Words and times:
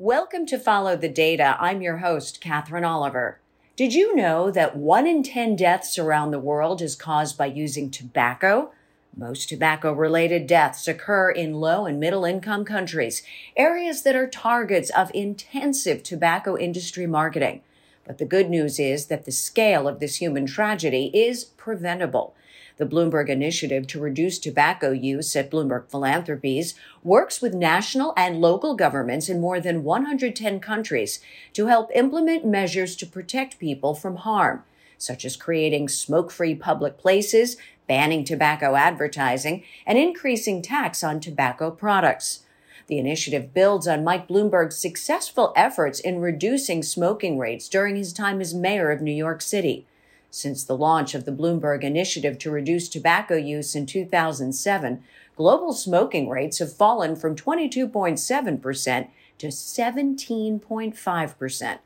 Welcome 0.00 0.46
to 0.46 0.60
Follow 0.60 0.96
the 0.96 1.08
Data. 1.08 1.56
I'm 1.58 1.82
your 1.82 1.96
host, 1.96 2.40
Katherine 2.40 2.84
Oliver. 2.84 3.40
Did 3.74 3.94
you 3.94 4.14
know 4.14 4.48
that 4.52 4.76
one 4.76 5.08
in 5.08 5.24
10 5.24 5.56
deaths 5.56 5.98
around 5.98 6.30
the 6.30 6.38
world 6.38 6.80
is 6.80 6.94
caused 6.94 7.36
by 7.36 7.46
using 7.46 7.90
tobacco? 7.90 8.70
Most 9.16 9.48
tobacco 9.48 9.92
related 9.92 10.46
deaths 10.46 10.86
occur 10.86 11.32
in 11.32 11.54
low 11.54 11.84
and 11.84 11.98
middle 11.98 12.24
income 12.24 12.64
countries, 12.64 13.24
areas 13.56 14.02
that 14.04 14.14
are 14.14 14.28
targets 14.28 14.88
of 14.90 15.10
intensive 15.14 16.04
tobacco 16.04 16.56
industry 16.56 17.08
marketing. 17.08 17.62
But 18.08 18.16
the 18.16 18.24
good 18.24 18.48
news 18.48 18.80
is 18.80 19.06
that 19.06 19.26
the 19.26 19.30
scale 19.30 19.86
of 19.86 20.00
this 20.00 20.16
human 20.16 20.46
tragedy 20.46 21.10
is 21.12 21.44
preventable. 21.44 22.34
The 22.78 22.86
Bloomberg 22.86 23.28
Initiative 23.28 23.86
to 23.88 24.00
Reduce 24.00 24.38
Tobacco 24.38 24.92
Use 24.92 25.36
at 25.36 25.50
Bloomberg 25.50 25.90
Philanthropies 25.90 26.74
works 27.04 27.42
with 27.42 27.52
national 27.52 28.14
and 28.16 28.40
local 28.40 28.74
governments 28.74 29.28
in 29.28 29.42
more 29.42 29.60
than 29.60 29.84
110 29.84 30.58
countries 30.58 31.20
to 31.52 31.66
help 31.66 31.90
implement 31.94 32.46
measures 32.46 32.96
to 32.96 33.06
protect 33.06 33.58
people 33.58 33.94
from 33.94 34.16
harm, 34.16 34.64
such 34.96 35.26
as 35.26 35.36
creating 35.36 35.88
smoke 35.88 36.30
free 36.30 36.54
public 36.54 36.96
places, 36.96 37.58
banning 37.86 38.24
tobacco 38.24 38.74
advertising, 38.74 39.64
and 39.84 39.98
increasing 39.98 40.62
tax 40.62 41.04
on 41.04 41.20
tobacco 41.20 41.70
products. 41.70 42.44
The 42.88 42.98
initiative 42.98 43.54
builds 43.54 43.86
on 43.86 44.02
Mike 44.02 44.26
Bloomberg's 44.26 44.78
successful 44.78 45.52
efforts 45.54 46.00
in 46.00 46.20
reducing 46.20 46.82
smoking 46.82 47.38
rates 47.38 47.68
during 47.68 47.94
his 47.96 48.14
time 48.14 48.40
as 48.40 48.54
mayor 48.54 48.90
of 48.90 49.02
New 49.02 49.12
York 49.12 49.42
City. 49.42 49.86
Since 50.30 50.64
the 50.64 50.76
launch 50.76 51.14
of 51.14 51.26
the 51.26 51.32
Bloomberg 51.32 51.84
Initiative 51.84 52.38
to 52.38 52.50
Reduce 52.50 52.88
Tobacco 52.88 53.36
Use 53.36 53.74
in 53.74 53.84
2007, 53.84 55.02
global 55.36 55.74
smoking 55.74 56.30
rates 56.30 56.58
have 56.58 56.72
fallen 56.72 57.14
from 57.14 57.36
22.7% 57.36 59.08
to 59.38 59.48
17.5%. 59.48 61.78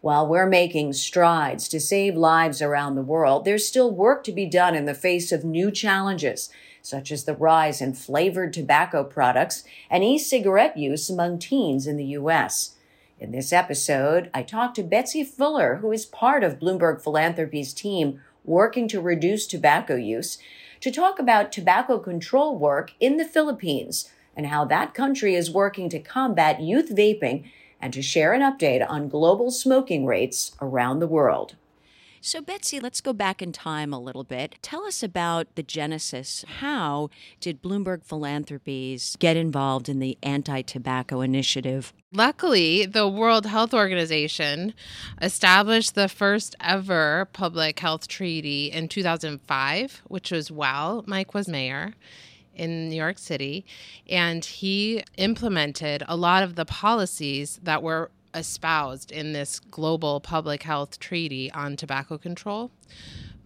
While 0.00 0.26
we're 0.26 0.46
making 0.46 0.94
strides 0.94 1.68
to 1.68 1.78
save 1.78 2.16
lives 2.16 2.60
around 2.60 2.96
the 2.96 3.02
world, 3.02 3.44
there's 3.44 3.68
still 3.68 3.92
work 3.92 4.24
to 4.24 4.32
be 4.32 4.46
done 4.46 4.74
in 4.74 4.86
the 4.86 4.94
face 4.94 5.30
of 5.30 5.44
new 5.44 5.70
challenges, 5.70 6.50
such 6.82 7.10
as 7.10 7.24
the 7.24 7.34
rise 7.34 7.80
in 7.80 7.94
flavored 7.94 8.52
tobacco 8.52 9.02
products 9.04 9.64
and 9.88 10.04
e 10.04 10.18
cigarette 10.18 10.76
use 10.76 11.08
among 11.08 11.38
teens 11.38 11.86
in 11.86 11.96
the 11.96 12.04
U.S. 12.06 12.76
In 13.18 13.30
this 13.30 13.52
episode, 13.52 14.30
I 14.34 14.42
talked 14.42 14.74
to 14.76 14.82
Betsy 14.82 15.22
Fuller, 15.22 15.76
who 15.76 15.92
is 15.92 16.04
part 16.04 16.42
of 16.42 16.58
Bloomberg 16.58 17.00
Philanthropies 17.00 17.72
team 17.72 18.20
working 18.44 18.88
to 18.88 19.00
reduce 19.00 19.46
tobacco 19.46 19.94
use, 19.94 20.38
to 20.80 20.90
talk 20.90 21.20
about 21.20 21.52
tobacco 21.52 21.98
control 21.98 22.58
work 22.58 22.92
in 22.98 23.16
the 23.16 23.24
Philippines 23.24 24.10
and 24.36 24.46
how 24.46 24.64
that 24.64 24.94
country 24.94 25.36
is 25.36 25.50
working 25.50 25.88
to 25.88 26.00
combat 26.00 26.60
youth 26.60 26.90
vaping 26.90 27.44
and 27.80 27.92
to 27.92 28.02
share 28.02 28.32
an 28.32 28.40
update 28.40 28.84
on 28.88 29.08
global 29.08 29.50
smoking 29.50 30.06
rates 30.06 30.56
around 30.60 30.98
the 30.98 31.06
world. 31.06 31.54
So, 32.24 32.40
Betsy, 32.40 32.78
let's 32.78 33.00
go 33.00 33.12
back 33.12 33.42
in 33.42 33.50
time 33.50 33.92
a 33.92 33.98
little 33.98 34.22
bit. 34.22 34.54
Tell 34.62 34.84
us 34.84 35.02
about 35.02 35.56
the 35.56 35.62
genesis. 35.64 36.44
How 36.60 37.10
did 37.40 37.60
Bloomberg 37.60 38.04
Philanthropies 38.04 39.16
get 39.18 39.36
involved 39.36 39.88
in 39.88 39.98
the 39.98 40.16
anti 40.22 40.62
tobacco 40.62 41.20
initiative? 41.20 41.92
Luckily, 42.12 42.86
the 42.86 43.08
World 43.08 43.46
Health 43.46 43.74
Organization 43.74 44.72
established 45.20 45.96
the 45.96 46.08
first 46.08 46.54
ever 46.60 47.26
public 47.32 47.80
health 47.80 48.06
treaty 48.06 48.70
in 48.70 48.86
2005, 48.86 50.02
which 50.06 50.30
was 50.30 50.48
while 50.48 51.02
Mike 51.08 51.34
was 51.34 51.48
mayor 51.48 51.92
in 52.54 52.88
New 52.88 52.94
York 52.94 53.18
City. 53.18 53.64
And 54.08 54.44
he 54.44 55.02
implemented 55.16 56.04
a 56.06 56.14
lot 56.14 56.44
of 56.44 56.54
the 56.54 56.66
policies 56.66 57.58
that 57.64 57.82
were 57.82 58.12
espoused 58.34 59.10
in 59.10 59.32
this 59.32 59.58
global 59.58 60.20
public 60.20 60.62
health 60.62 60.98
treaty 60.98 61.50
on 61.52 61.76
tobacco 61.76 62.18
control, 62.18 62.70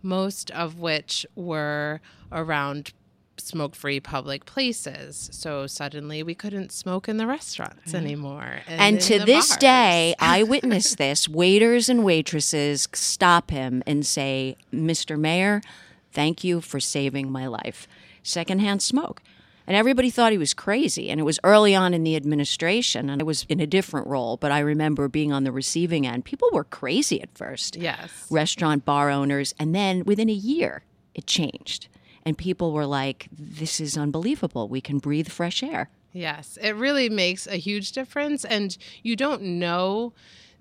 most 0.03 0.51
of 0.53 0.79
which 0.79 1.27
were 1.35 2.01
around 2.33 2.93
smoke 3.39 3.75
free 3.75 4.01
public 4.01 4.45
places. 4.45 5.29
So 5.33 5.67
suddenly 5.67 6.23
we 6.23 6.35
couldn't 6.35 6.73
smoke 6.73 7.09
in 7.09 7.17
the 7.17 7.27
restaurants 7.27 7.95
anymore. 7.95 8.61
And, 8.67 8.81
and 8.81 9.01
to 9.03 9.19
this 9.25 9.51
bars. 9.51 9.59
day, 9.59 10.15
I 10.21 10.43
witness 10.43 10.95
this. 10.95 11.29
Waiters 11.29 11.89
and 11.89 12.05
waitresses 12.05 12.89
stop 12.93 13.51
him 13.51 13.83
and 13.87 14.07
say, 14.07 14.57
Mr. 14.73 15.19
Mayor, 15.19 15.61
thank 16.13 16.45
you 16.45 16.61
for 16.61 16.81
saving 16.81 17.31
my 17.31 17.47
life. 17.47 17.87
Secondhand 18.23 18.83
smoke. 18.83 19.23
And 19.66 19.77
everybody 19.77 20.10
thought 20.10 20.32
he 20.32 20.38
was 20.38 20.54
crazy. 20.54 21.10
And 21.10 21.19
it 21.19 21.25
was 21.25 21.41
early 21.43 21.75
on 21.75 21.93
in 21.93 22.04
the 22.04 22.16
administration, 22.16 23.10
and 23.10 23.21
I 23.21 23.25
was 23.25 23.44
in 23.49 23.60
a 23.60 23.66
different 23.66 24.06
role, 24.06 24.37
but 24.37 24.53
I 24.53 24.60
remember 24.60 25.09
being 25.09 25.32
on 25.32 25.44
the 25.44 25.53
receiving 25.53 26.06
end. 26.06 26.25
People 26.25 26.49
were 26.53 26.65
crazy 26.65 27.21
at 27.21 27.37
first. 27.37 27.77
Yes. 27.77 28.10
Restaurant 28.31 28.84
bar 28.84 29.10
owners. 29.10 29.54
And 29.59 29.75
then 29.75 30.04
within 30.04 30.28
a 30.28 30.32
year, 30.32 30.84
it 31.15 31.27
changed. 31.27 31.88
And 32.25 32.38
people 32.38 32.72
were 32.72 32.87
like, 32.87 33.28
this 33.32 33.81
is 33.81 33.97
unbelievable. 33.97 34.69
We 34.69 34.81
can 34.81 34.99
breathe 34.99 35.28
fresh 35.28 35.62
air. 35.62 35.91
Yes, 36.12 36.59
it 36.62 36.75
really 36.75 37.09
makes 37.09 37.47
a 37.47 37.56
huge 37.56 37.93
difference. 37.93 38.44
And 38.44 38.77
you 39.03 39.16
don't 39.16 39.43
know 39.43 40.12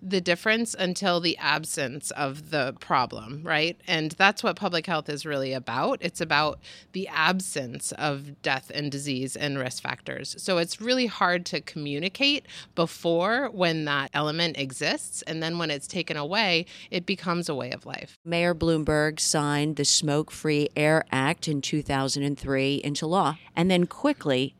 the 0.05 0.21
difference 0.21 0.75
until 0.77 1.19
the 1.19 1.35
absence 1.37 2.11
of 2.11 2.51
the 2.51 2.75
problem, 2.79 3.41
right? 3.43 3.81
And 3.87 4.11
that's 4.11 4.43
what 4.43 4.55
public 4.55 4.85
health 4.85 5.09
is 5.09 5.25
really 5.25 5.51
about. 5.51 5.97
It's 5.99 6.21
about 6.21 6.59
the 6.91 7.07
absence 7.07 7.91
of 7.93 8.41
death 8.43 8.71
and 8.73 8.91
disease 8.91 9.35
and 9.35 9.57
risk 9.57 9.81
factors. 9.81 10.35
So 10.37 10.59
it's 10.59 10.79
really 10.79 11.07
hard 11.07 11.43
to 11.47 11.59
communicate 11.59 12.45
before 12.75 13.49
when 13.49 13.85
that 13.85 14.11
element 14.13 14.59
exists. 14.59 15.23
And 15.23 15.41
then 15.41 15.57
when 15.57 15.71
it's 15.71 15.87
taken 15.87 16.17
away, 16.17 16.67
it 16.91 17.07
becomes 17.07 17.49
a 17.49 17.55
way 17.55 17.71
of 17.71 17.87
life. 17.87 18.15
Mayor 18.23 18.53
Bloomberg 18.53 19.19
signed 19.19 19.75
the 19.75 19.85
Smoke 19.85 20.29
Free 20.29 20.69
Air 20.75 21.03
Act 21.11 21.47
in 21.47 21.61
2003 21.61 22.75
into 22.83 23.07
law. 23.07 23.37
And 23.55 23.71
then 23.71 23.87
quickly, 23.87 24.53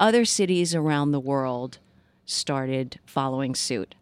other 0.00 0.24
cities 0.24 0.74
around 0.74 1.12
the 1.12 1.20
world 1.20 1.78
started 2.24 2.98
following 3.06 3.54
suit. 3.54 3.94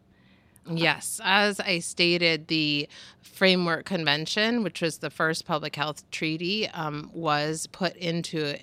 Yes, 0.69 1.21
as 1.23 1.61
I 1.61 1.79
stated, 1.79 2.49
the 2.49 2.89
Framework 3.23 3.85
Convention, 3.85 4.63
which 4.63 4.81
was 4.81 4.99
the 4.99 5.11
first 5.11 5.47
public 5.47 5.77
health 5.77 6.09
treaty, 6.11 6.69
um, 6.69 7.11
was 7.13 7.67
put 7.69 7.95
into 7.97 8.57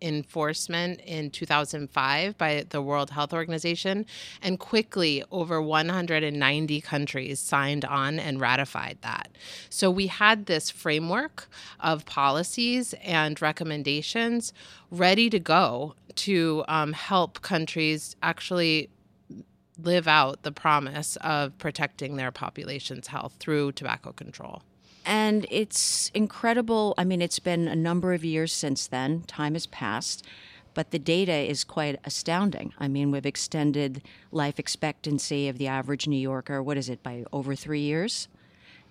enforcement 0.00 1.00
in 1.00 1.30
2005 1.30 2.38
by 2.38 2.64
the 2.68 2.80
World 2.80 3.10
Health 3.10 3.32
Organization, 3.32 4.06
and 4.42 4.58
quickly 4.58 5.24
over 5.30 5.60
190 5.60 6.80
countries 6.80 7.40
signed 7.40 7.84
on 7.84 8.18
and 8.18 8.40
ratified 8.40 8.98
that. 9.02 9.30
So 9.70 9.90
we 9.90 10.06
had 10.06 10.46
this 10.46 10.70
framework 10.70 11.48
of 11.80 12.06
policies 12.06 12.94
and 13.02 13.40
recommendations 13.40 14.52
ready 14.90 15.28
to 15.30 15.38
go 15.38 15.94
to 16.14 16.64
um, 16.68 16.92
help 16.92 17.42
countries 17.42 18.16
actually 18.22 18.90
live 19.82 20.08
out 20.08 20.42
the 20.42 20.52
promise 20.52 21.16
of 21.16 21.56
protecting 21.58 22.16
their 22.16 22.30
population's 22.30 23.06
health 23.08 23.34
through 23.38 23.72
tobacco 23.72 24.12
control. 24.12 24.62
And 25.04 25.46
it's 25.50 26.10
incredible. 26.14 26.94
I 26.98 27.04
mean, 27.04 27.22
it's 27.22 27.38
been 27.38 27.68
a 27.68 27.76
number 27.76 28.12
of 28.12 28.24
years 28.24 28.52
since 28.52 28.86
then, 28.86 29.22
time 29.22 29.54
has 29.54 29.66
passed, 29.66 30.26
but 30.74 30.90
the 30.90 30.98
data 30.98 31.32
is 31.32 31.64
quite 31.64 31.98
astounding. 32.04 32.74
I 32.78 32.88
mean, 32.88 33.10
we've 33.10 33.24
extended 33.24 34.02
life 34.30 34.58
expectancy 34.58 35.48
of 35.48 35.56
the 35.58 35.66
average 35.66 36.06
New 36.06 36.18
Yorker, 36.18 36.62
what 36.62 36.76
is 36.76 36.88
it, 36.88 37.02
by 37.02 37.24
over 37.32 37.54
three 37.54 37.80
years? 37.80 38.28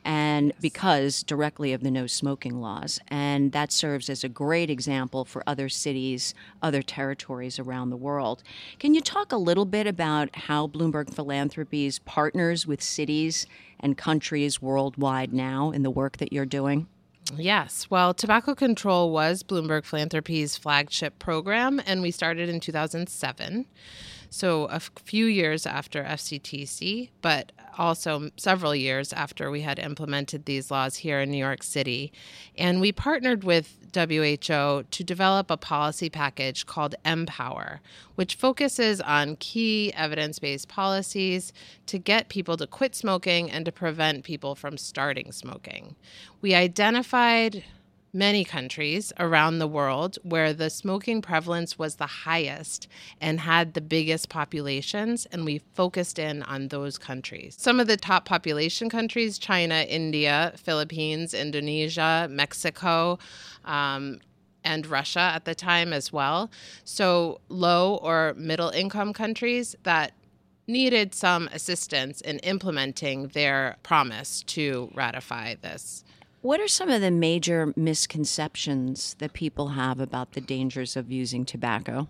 And 0.06 0.54
because 0.62 1.24
directly 1.24 1.74
of 1.74 1.84
the 1.84 1.92
no 1.92 2.08
smoking 2.08 2.62
laws. 2.62 3.00
And 3.08 3.52
that 3.52 3.72
serves 3.72 4.10
as 4.10 4.24
a 4.24 4.30
great 4.30 4.70
example 4.70 5.26
for 5.26 5.44
other 5.48 5.70
cities, 5.70 6.34
other 6.62 6.82
territories 6.82 7.60
around 7.60 7.90
the 7.90 7.98
world. 7.98 8.44
Can 8.80 8.94
you 8.94 9.02
talk 9.02 9.32
a 9.32 9.38
little 9.38 9.66
bit 9.66 9.88
about 9.88 10.36
how 10.36 10.68
Bloomberg 10.68 11.14
Philanthropies 11.14 12.00
partners 12.00 12.66
with 12.66 12.82
cities 12.82 13.46
and 13.80 13.98
countries 13.98 14.62
worldwide 14.62 15.34
now 15.34 15.72
in 15.72 15.84
the 15.84 15.92
work 15.92 16.18
that 16.18 16.34
you're 16.34 16.46
doing? 16.46 16.88
Yes. 17.36 17.88
Well, 17.90 18.14
tobacco 18.14 18.56
control 18.56 19.12
was 19.12 19.44
Bloomberg 19.44 19.86
Philanthropies 19.86 20.56
flagship 20.56 21.20
program, 21.20 21.82
and 21.86 22.02
we 22.02 22.12
started 22.12 22.48
in 22.48 22.60
2007. 22.60 23.66
So, 24.30 24.66
a 24.66 24.80
few 24.80 25.26
years 25.26 25.66
after 25.66 26.04
FCTC, 26.04 27.10
but 27.22 27.52
also 27.78 28.30
several 28.38 28.76
years 28.76 29.14
after 29.14 29.52
we 29.52 29.62
had 29.62 29.80
implemented 29.80 30.46
these 30.46 30.72
laws 30.72 30.98
here 30.98 31.20
in 31.20 31.30
New 31.30 31.38
York 31.38 31.64
City. 31.64 32.12
And 32.58 32.82
we 32.82 32.92
partnered 32.92 33.44
with 33.44 33.78
WHO 33.94 34.84
to 34.84 35.04
develop 35.04 35.50
a 35.50 35.58
policy 35.58 36.10
package 36.10 36.66
called 36.66 36.96
MPOWER, 37.06 37.80
which 38.16 38.36
focuses 38.36 39.00
on 39.02 39.38
key 39.38 39.94
evidence 39.94 40.40
based 40.40 40.68
policies 40.68 41.54
to 41.86 41.98
get 41.98 42.30
people 42.30 42.58
to 42.58 42.68
quit 42.68 42.96
smoking 42.96 43.50
and 43.50 43.66
to 43.66 43.72
prevent 43.72 44.24
people 44.24 44.56
from 44.56 44.78
starting 44.78 45.32
smoking. 45.32 45.96
We 46.42 46.54
identified 46.54 47.64
many 48.14 48.44
countries 48.44 49.14
around 49.20 49.60
the 49.60 49.68
world 49.68 50.18
where 50.24 50.54
the 50.54 50.70
smoking 50.70 51.22
prevalence 51.22 51.78
was 51.78 51.96
the 51.96 52.08
highest 52.08 52.88
and 53.22 53.40
had 53.40 53.74
the 53.74 53.82
biggest 53.82 54.30
populations, 54.30 55.26
and 55.28 55.46
we 55.46 55.60
focused 55.74 56.18
in 56.20 56.44
on 56.44 56.70
those 56.70 56.98
countries. 56.98 57.56
Some 57.60 57.80
of 57.80 57.88
the 57.88 57.98
top 57.98 58.26
population 58.26 58.90
countries 58.90 59.38
China, 59.38 59.86
India, 59.88 60.54
Philippines, 60.58 61.34
Indonesia, 61.34 62.28
Mexico. 62.30 63.20
Um, 63.66 64.20
and 64.64 64.86
Russia 64.86 65.32
at 65.34 65.46
the 65.46 65.56
time 65.56 65.94
as 65.94 66.12
well. 66.12 66.52
So, 66.84 67.40
low 67.48 67.96
or 68.04 68.34
middle 68.36 68.70
income 68.70 69.14
countries 69.14 69.78
that 69.84 70.12
needed 70.68 71.16
some 71.16 71.48
assistance 71.54 72.20
in 72.20 72.40
implementing 72.40 73.30
their 73.30 73.78
promise 73.84 74.44
to 74.44 74.92
ratify 74.94 75.56
this. 75.62 76.04
What 76.48 76.62
are 76.62 76.68
some 76.70 76.88
of 76.88 77.02
the 77.02 77.12
major 77.12 77.74
misconceptions 77.76 79.18
that 79.20 79.34
people 79.34 79.68
have 79.68 80.00
about 80.00 80.32
the 80.32 80.40
dangers 80.40 80.96
of 80.96 81.12
using 81.12 81.44
tobacco? 81.44 82.08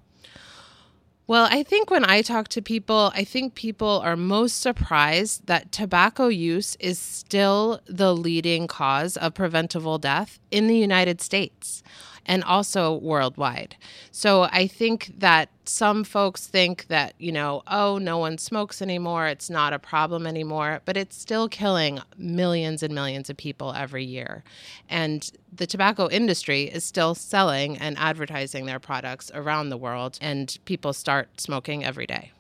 Well, 1.26 1.48
I 1.50 1.64
think 1.64 1.90
when 1.90 2.06
I 2.06 2.22
talk 2.22 2.48
to 2.50 2.62
people, 2.62 3.12
I 3.16 3.24
think 3.24 3.56
people 3.56 4.00
are 4.06 4.16
most 4.16 4.62
surprised 4.62 5.48
that 5.48 5.72
tobacco 5.72 6.28
use 6.28 6.78
is 6.80 7.00
still 7.00 7.82
the 7.88 8.16
leading 8.16 8.68
cause 8.68 9.18
of 9.18 9.34
preventable 9.34 9.98
death 9.98 10.38
in 10.52 10.68
the 10.68 10.78
United 10.78 11.20
States 11.20 11.82
and 12.28 12.44
also 12.44 12.94
worldwide. 12.96 13.76
So 14.12 14.44
I 14.44 14.68
think 14.68 15.14
that 15.18 15.50
some 15.66 16.04
folks 16.04 16.46
think 16.46 16.88
that, 16.88 17.14
you 17.18 17.32
know, 17.32 17.64
oh, 17.68 17.98
no 17.98 18.18
one 18.18 18.38
smokes 18.38 18.82
anymore, 18.82 19.28
it's 19.28 19.50
not 19.50 19.74
a 19.74 19.80
problem 19.80 20.28
anymore, 20.28 20.82
but 20.86 20.98
it's 20.98 21.18
still 21.18 21.48
killing 21.48 22.00
millions 22.18 22.84
and 22.84 22.94
millions 22.94 23.30
of 23.30 23.38
people 23.38 23.74
every 23.74 24.04
year. 24.04 24.44
And 24.90 25.30
the 25.56 25.66
tobacco 25.66 26.10
industry 26.10 26.64
is 26.64 26.84
still 26.84 27.16
selling 27.16 27.78
and 27.78 27.98
advertising 27.98 28.66
their 28.66 28.80
products 28.80 29.32
around 29.34 29.70
the 29.70 29.78
world, 29.78 30.18
and 30.22 30.58
people 30.66 30.94
start 30.94 31.40
smoking 31.40 31.84
every 31.84 32.06
day. 32.06 32.32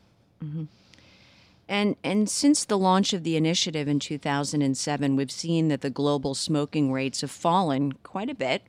Mm-hmm. 0.43 0.65
And 1.69 1.97
and 2.01 2.29
since 2.29 2.63
the 2.63 2.77
launch 2.77 3.11
of 3.11 3.23
the 3.23 3.35
initiative 3.35 3.89
in 3.89 3.99
2007, 3.99 5.15
we've 5.17 5.31
seen 5.31 5.67
that 5.67 5.81
the 5.81 5.89
global 5.89 6.33
smoking 6.33 6.93
rates 6.93 7.21
have 7.21 7.31
fallen 7.31 7.91
quite 8.03 8.29
a 8.29 8.35
bit 8.35 8.63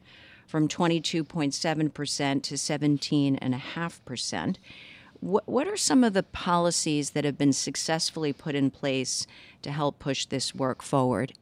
from 0.49 0.67
22.7% 0.67 2.43
to 2.43 2.55
17.5%. 2.55 4.57
What, 5.21 5.47
what 5.47 5.69
are 5.69 5.77
some 5.77 6.03
of 6.03 6.15
the 6.15 6.23
policies 6.23 7.11
that 7.11 7.27
have 7.27 7.37
been 7.37 7.53
successfully 7.53 8.33
put 8.33 8.55
in 8.55 8.71
place 8.71 9.27
to 9.61 9.71
help 9.71 9.99
push 9.99 10.25
this 10.25 10.55
work 10.55 10.83
forward? 10.83 11.35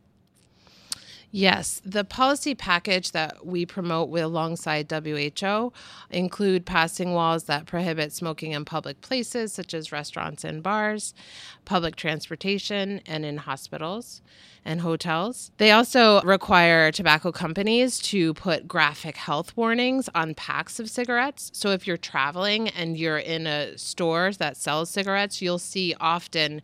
Yes, 1.37 1.83
the 1.85 2.03
policy 2.03 2.55
package 2.55 3.13
that 3.13 3.45
we 3.45 3.67
promote 3.67 4.09
alongside 4.09 4.91
WHO 4.91 5.71
include 6.09 6.65
passing 6.65 7.13
laws 7.13 7.45
that 7.45 7.67
prohibit 7.67 8.15
smoking 8.15 8.53
in 8.53 8.65
public 8.65 9.03
places 9.03 9.53
such 9.53 9.75
as 9.75 9.93
restaurants 9.93 10.45
and 10.45 10.63
bars, 10.63 11.13
public 11.67 11.95
transportation, 11.95 13.03
and 13.05 13.27
in 13.27 13.37
hospitals 13.37 14.23
and 14.65 14.81
hotels. 14.81 15.51
They 15.59 15.73
also 15.73 16.23
require 16.23 16.91
tobacco 16.91 17.33
companies 17.33 17.99
to 17.99 18.33
put 18.33 18.67
graphic 18.67 19.19
health 19.19 19.55
warnings 19.59 20.09
on 20.15 20.35
packs 20.35 20.81
of 20.81 20.89
cigarettes. 20.89 21.51
So 21.53 21.69
if 21.71 21.87
you're 21.87 21.99
traveling 21.99 22.71
and 22.71 22.97
you're 22.97 23.19
in 23.19 23.47
a 23.47 23.77
store 23.77 24.33
that 24.39 24.57
sells 24.57 24.89
cigarettes, 24.89 25.43
you'll 25.43 25.59
see 25.59 25.95
often 26.01 26.63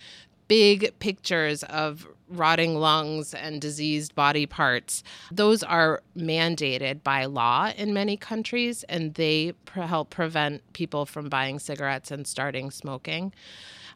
big 0.48 0.98
pictures 0.98 1.62
of 1.64 2.06
rotting 2.28 2.76
lungs 2.76 3.34
and 3.34 3.60
diseased 3.60 4.14
body 4.14 4.46
parts. 4.46 5.02
Those 5.30 5.62
are 5.62 6.02
mandated 6.16 7.02
by 7.02 7.26
law 7.26 7.72
in 7.76 7.92
many 7.92 8.16
countries, 8.16 8.84
and 8.84 9.14
they 9.14 9.52
help 9.74 10.10
prevent 10.10 10.72
people 10.72 11.06
from 11.06 11.28
buying 11.28 11.58
cigarettes 11.58 12.10
and 12.10 12.26
starting 12.26 12.70
smoking. 12.70 13.32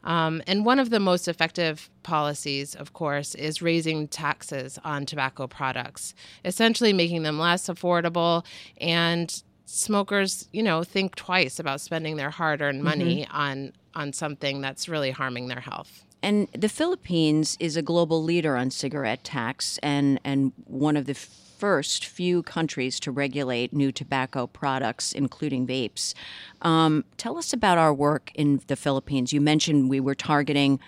Um, 0.05 0.41
and 0.47 0.65
one 0.65 0.79
of 0.79 0.91
the 0.91 1.01
most 1.01 1.27
effective 1.27 1.91
policies, 2.03 2.75
of 2.75 2.93
course, 2.93 3.35
is 3.35 3.61
raising 3.61 4.07
taxes 4.07 4.79
on 4.85 5.05
tobacco 5.05 5.47
products, 5.47 6.15
essentially 6.45 6.93
making 6.93 7.25
them 7.25 7.39
less 7.39 7.67
affordable 7.67 8.45
and 8.81 9.43
smokers, 9.65 10.49
you 10.53 10.63
know, 10.63 10.85
think 10.85 11.17
twice 11.17 11.59
about 11.59 11.81
spending 11.81 12.17
their 12.17 12.31
hard-earned 12.31 12.85
money 12.85 13.23
mm-hmm. 13.23 13.37
on 13.37 13.73
on 13.97 14.13
something 14.13 14.61
that's 14.61 14.91
really 14.91 15.11
harming 15.11 15.49
their 15.49 15.61
health. 15.61 16.06
And 16.23 16.49
the 16.53 16.69
Philippines 16.69 17.57
is 17.61 17.77
a 17.77 17.83
global 17.83 18.23
leader 18.23 18.57
on 18.57 18.71
cigarette 18.71 19.23
tax 19.23 19.79
and, 19.83 20.19
and 20.25 20.53
one 20.65 20.97
of 20.97 21.07
the 21.07 21.15
first 21.15 22.05
few 22.05 22.43
countries 22.43 23.01
to 23.01 23.11
regulate 23.11 23.73
new 23.73 23.91
tobacco 23.91 24.47
products, 24.47 25.13
including 25.13 25.67
vapes. 25.67 26.15
Um, 26.63 27.05
tell 27.17 27.39
us 27.39 27.53
about 27.53 27.79
our 27.79 27.95
work 27.95 28.31
in 28.35 28.61
the 28.67 28.77
Philippines. 28.77 29.33
You 29.33 29.41
mentioned 29.41 29.89
we 29.89 30.01
were 30.01 30.15
targeting 30.15 30.79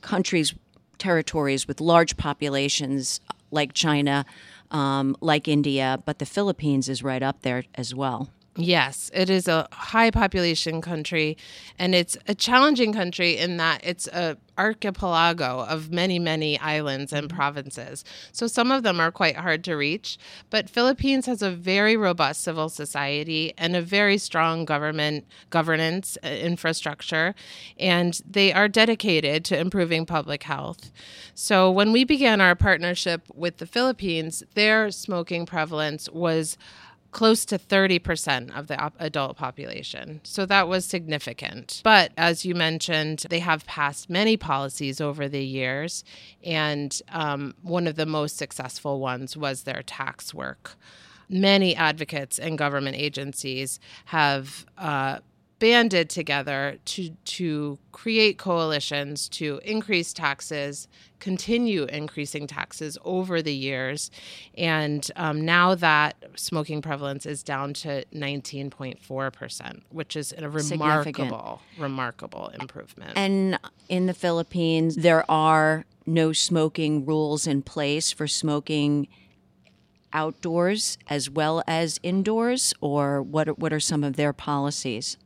countries, 0.00 0.54
territories 0.98 1.68
with 1.68 1.80
large 1.80 2.16
populations 2.16 3.20
like 3.50 3.72
China, 3.72 4.24
um, 4.70 5.16
like 5.20 5.48
India, 5.48 6.02
but 6.04 6.18
the 6.18 6.26
Philippines 6.26 6.88
is 6.88 7.02
right 7.02 7.22
up 7.22 7.42
there 7.42 7.64
as 7.74 7.94
well. 7.94 8.30
Yes, 8.56 9.12
it 9.14 9.30
is 9.30 9.46
a 9.46 9.68
high 9.70 10.10
population 10.10 10.80
country 10.80 11.36
and 11.78 11.94
it's 11.94 12.16
a 12.26 12.34
challenging 12.34 12.92
country 12.92 13.38
in 13.38 13.58
that 13.58 13.80
it's 13.84 14.08
a 14.08 14.36
archipelago 14.58 15.60
of 15.60 15.90
many 15.90 16.18
many 16.18 16.58
islands 16.58 17.12
and 17.12 17.28
mm-hmm. 17.28 17.36
provinces. 17.36 18.04
So 18.32 18.48
some 18.48 18.72
of 18.72 18.82
them 18.82 18.98
are 18.98 19.12
quite 19.12 19.36
hard 19.36 19.62
to 19.64 19.74
reach, 19.74 20.18
but 20.50 20.68
Philippines 20.68 21.26
has 21.26 21.42
a 21.42 21.50
very 21.50 21.96
robust 21.96 22.42
civil 22.42 22.68
society 22.68 23.54
and 23.56 23.76
a 23.76 23.80
very 23.80 24.18
strong 24.18 24.64
government 24.64 25.26
governance 25.50 26.18
uh, 26.24 26.28
infrastructure 26.28 27.36
and 27.78 28.20
they 28.28 28.52
are 28.52 28.68
dedicated 28.68 29.44
to 29.46 29.58
improving 29.58 30.04
public 30.04 30.42
health. 30.42 30.90
So 31.34 31.70
when 31.70 31.92
we 31.92 32.02
began 32.02 32.40
our 32.40 32.56
partnership 32.56 33.22
with 33.32 33.58
the 33.58 33.66
Philippines, 33.66 34.42
their 34.54 34.90
smoking 34.90 35.46
prevalence 35.46 36.10
was 36.10 36.58
close 37.10 37.44
to 37.46 37.58
30% 37.58 38.56
of 38.56 38.68
the 38.68 38.92
adult 38.98 39.36
population. 39.36 40.20
So 40.22 40.46
that 40.46 40.68
was 40.68 40.84
significant. 40.84 41.80
But 41.82 42.12
as 42.16 42.44
you 42.44 42.54
mentioned, 42.54 43.26
they 43.30 43.40
have 43.40 43.66
passed 43.66 44.08
many 44.08 44.36
policies 44.36 45.00
over 45.00 45.28
the 45.28 45.44
years. 45.44 46.04
And 46.44 47.00
um, 47.08 47.54
one 47.62 47.86
of 47.86 47.96
the 47.96 48.06
most 48.06 48.36
successful 48.36 49.00
ones 49.00 49.36
was 49.36 49.62
their 49.62 49.82
tax 49.82 50.32
work. 50.32 50.76
Many 51.28 51.76
advocates 51.76 52.38
and 52.38 52.58
government 52.58 52.96
agencies 52.96 53.78
have 54.06 54.66
uh, 54.76 55.18
banded 55.60 56.10
together 56.10 56.78
to 56.86 57.10
to 57.24 57.78
create 57.92 58.38
coalitions 58.38 59.28
to 59.28 59.60
increase 59.62 60.12
taxes, 60.12 60.88
continue 61.20 61.84
increasing 61.84 62.48
taxes 62.48 62.98
over 63.04 63.40
the 63.40 63.54
years, 63.54 64.10
and 64.58 65.08
um, 65.14 65.44
now 65.44 65.76
that 65.76 66.16
smoking 66.34 66.82
prevalence 66.82 67.26
is 67.26 67.44
down 67.44 67.72
to 67.74 68.04
19.4 68.06 69.32
percent, 69.32 69.82
which 69.90 70.16
is 70.16 70.34
a 70.36 70.48
remarkable, 70.48 71.60
remarkable 71.78 72.50
improvement. 72.58 73.12
And 73.14 73.58
in 73.88 74.06
the 74.06 74.14
Philippines, 74.14 74.96
there 74.96 75.30
are 75.30 75.84
no 76.06 76.32
smoking 76.32 77.04
rules 77.04 77.46
in 77.46 77.62
place 77.62 78.10
for 78.10 78.26
smoking 78.26 79.06
outdoors 80.12 80.98
as 81.08 81.30
well 81.30 81.62
as 81.66 82.00
indoors, 82.02 82.72
or 82.80 83.22
what? 83.22 83.58
What 83.58 83.74
are 83.74 83.80
some 83.80 84.02
of 84.02 84.16
their 84.16 84.32
policies? 84.32 85.18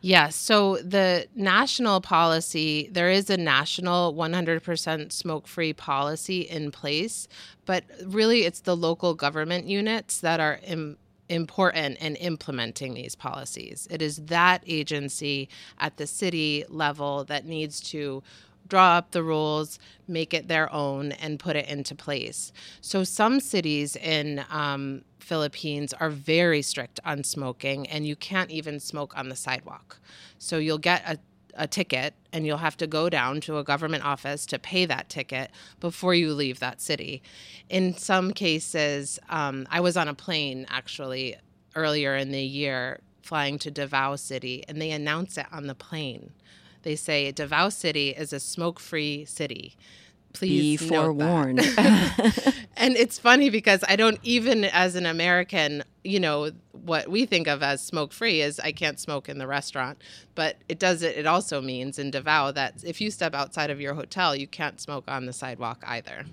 Yes. 0.00 0.36
So 0.36 0.76
the 0.78 1.26
national 1.34 2.00
policy, 2.00 2.88
there 2.92 3.10
is 3.10 3.30
a 3.30 3.36
national 3.36 4.14
100% 4.14 5.12
smoke 5.12 5.46
free 5.46 5.72
policy 5.72 6.40
in 6.42 6.70
place, 6.70 7.28
but 7.64 7.84
really 8.04 8.44
it's 8.44 8.60
the 8.60 8.76
local 8.76 9.14
government 9.14 9.66
units 9.66 10.20
that 10.20 10.40
are 10.40 10.60
Im- 10.64 10.98
important 11.28 11.98
in 11.98 12.16
implementing 12.16 12.94
these 12.94 13.14
policies. 13.16 13.88
It 13.90 14.00
is 14.00 14.16
that 14.26 14.62
agency 14.66 15.48
at 15.78 15.96
the 15.96 16.06
city 16.06 16.64
level 16.68 17.24
that 17.24 17.44
needs 17.44 17.80
to 17.90 18.22
draw 18.68 18.96
up 18.96 19.10
the 19.10 19.22
rules, 19.22 19.78
make 20.08 20.34
it 20.34 20.48
their 20.48 20.72
own, 20.72 21.12
and 21.12 21.38
put 21.38 21.56
it 21.56 21.68
into 21.68 21.94
place. 21.94 22.52
So 22.80 23.04
some 23.04 23.40
cities 23.40 23.96
in 23.96 24.44
um, 24.50 25.02
Philippines 25.18 25.92
are 25.94 26.10
very 26.10 26.62
strict 26.62 27.00
on 27.04 27.24
smoking, 27.24 27.86
and 27.88 28.06
you 28.06 28.16
can't 28.16 28.50
even 28.50 28.80
smoke 28.80 29.16
on 29.16 29.28
the 29.28 29.36
sidewalk. 29.36 29.98
So 30.38 30.58
you'll 30.58 30.78
get 30.78 31.02
a 31.06 31.18
a 31.56 31.66
ticket 31.66 32.14
and 32.32 32.46
you'll 32.46 32.58
have 32.58 32.76
to 32.76 32.86
go 32.86 33.08
down 33.08 33.40
to 33.40 33.58
a 33.58 33.64
government 33.64 34.04
office 34.04 34.46
to 34.46 34.58
pay 34.58 34.84
that 34.84 35.08
ticket 35.08 35.50
before 35.80 36.14
you 36.14 36.32
leave 36.34 36.60
that 36.60 36.80
city. 36.80 37.22
In 37.68 37.96
some 37.96 38.32
cases, 38.32 39.18
um, 39.28 39.66
I 39.70 39.80
was 39.80 39.96
on 39.96 40.06
a 40.06 40.14
plane 40.14 40.66
actually 40.68 41.36
earlier 41.74 42.14
in 42.14 42.30
the 42.30 42.42
year 42.42 43.00
flying 43.22 43.58
to 43.58 43.70
Davao 43.70 44.16
City, 44.16 44.64
and 44.68 44.80
they 44.80 44.92
announce 44.92 45.36
it 45.36 45.46
on 45.50 45.66
the 45.66 45.74
plane. 45.74 46.32
They 46.86 46.94
say 46.94 47.32
Davao 47.32 47.70
City 47.70 48.10
is 48.10 48.32
a 48.32 48.38
smoke 48.38 48.78
free 48.78 49.24
city 49.24 49.76
please 50.32 50.78
be 50.80 50.86
forewarned. 50.88 51.58
and 52.76 52.94
it's 52.94 53.18
funny 53.18 53.50
because 53.50 53.82
I 53.88 53.96
don't 53.96 54.20
even 54.22 54.64
as 54.66 54.94
an 54.94 55.04
American, 55.04 55.82
you 56.04 56.20
know, 56.20 56.52
what 56.70 57.08
we 57.08 57.26
think 57.26 57.48
of 57.48 57.60
as 57.60 57.82
smoke 57.82 58.12
free 58.12 58.40
is 58.40 58.60
I 58.60 58.70
can't 58.70 59.00
smoke 59.00 59.28
in 59.28 59.38
the 59.38 59.48
restaurant, 59.48 60.00
but 60.36 60.58
it 60.68 60.78
does 60.78 61.02
it 61.02 61.16
it 61.16 61.26
also 61.26 61.60
means 61.60 61.98
in 61.98 62.12
Davao 62.12 62.52
that 62.52 62.84
if 62.84 63.00
you 63.00 63.10
step 63.10 63.34
outside 63.34 63.70
of 63.70 63.80
your 63.80 63.94
hotel, 63.94 64.36
you 64.36 64.46
can't 64.46 64.80
smoke 64.80 65.04
on 65.08 65.26
the 65.26 65.32
sidewalk 65.32 65.82
either. 65.84 66.26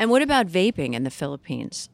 And 0.00 0.10
what 0.10 0.20
about 0.20 0.48
vaping 0.48 0.94
in 0.94 1.04
the 1.04 1.10
Philippines? 1.10 1.90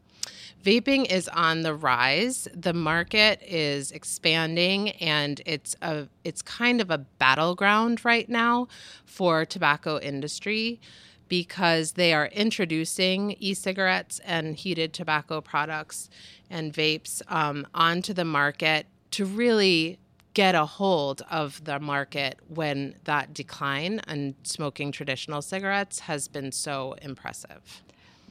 Vaping 0.64 1.10
is 1.10 1.28
on 1.28 1.62
the 1.62 1.74
rise. 1.74 2.46
The 2.54 2.72
market 2.72 3.42
is 3.42 3.90
expanding 3.90 4.90
and 4.90 5.40
it's 5.44 5.74
a 5.82 6.08
it's 6.22 6.42
kind 6.42 6.80
of 6.80 6.90
a 6.90 6.98
battleground 6.98 8.04
right 8.04 8.28
now 8.28 8.68
for 9.04 9.44
tobacco 9.44 9.98
industry 9.98 10.80
because 11.28 11.92
they 11.92 12.12
are 12.12 12.26
introducing 12.26 13.34
e 13.40 13.54
cigarettes 13.54 14.20
and 14.24 14.54
heated 14.54 14.92
tobacco 14.92 15.40
products 15.40 16.08
and 16.50 16.72
vapes 16.72 17.22
um, 17.28 17.66
onto 17.74 18.12
the 18.12 18.24
market 18.24 18.86
to 19.10 19.24
really 19.24 19.98
get 20.34 20.54
a 20.54 20.64
hold 20.64 21.22
of 21.30 21.64
the 21.64 21.80
market 21.80 22.38
when 22.48 22.94
that 23.04 23.34
decline 23.34 24.00
in 24.08 24.34
smoking 24.42 24.92
traditional 24.92 25.42
cigarettes 25.42 26.00
has 26.00 26.28
been 26.28 26.52
so 26.52 26.94
impressive. 27.02 27.82